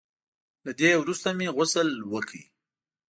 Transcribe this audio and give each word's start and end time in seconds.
له 0.65 0.71
دې 0.79 0.91
وروسته 1.01 1.27
مې 1.37 1.47
غسل 1.55 1.89
وکړ. 2.13 2.39